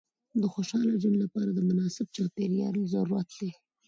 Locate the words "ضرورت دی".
2.93-3.49